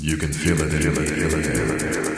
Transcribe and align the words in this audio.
You 0.00 0.16
can 0.16 0.32
feel 0.32 0.62
it, 0.62 0.70
feel 0.70 0.96
it, 0.96 1.08
feel 1.08 1.34
it, 1.34 1.44
feel 1.44 2.12
it, 2.12 2.17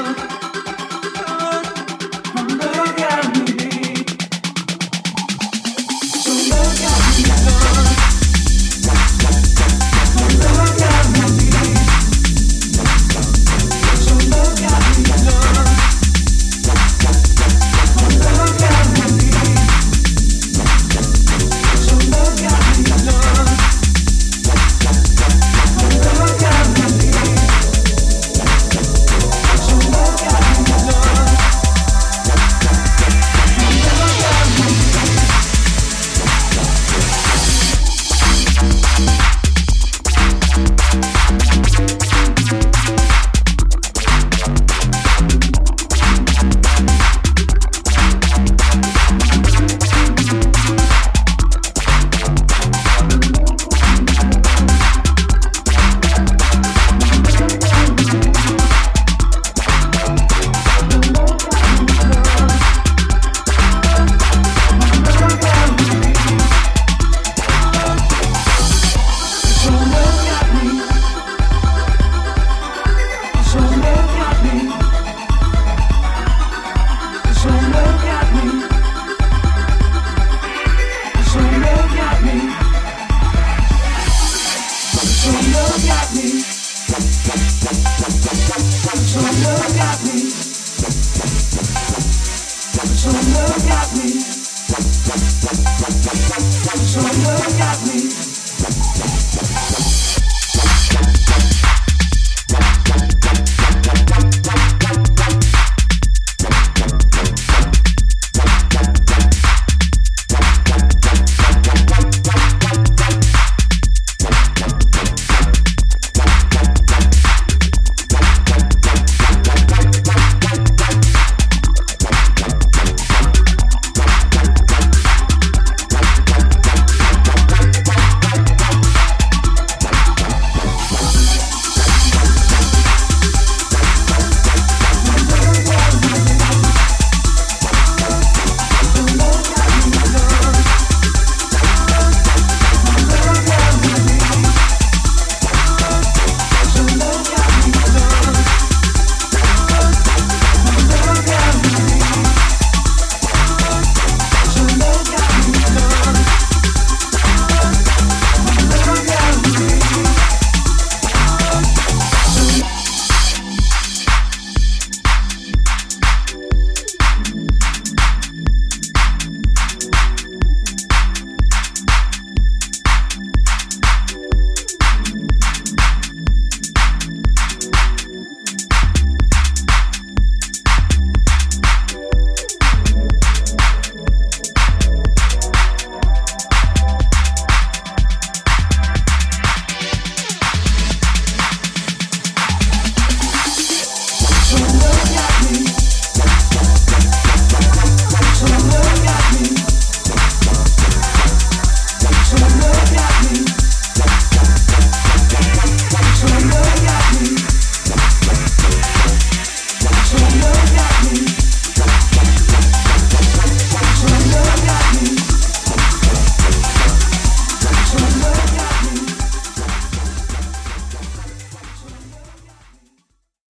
love. 0.00 0.27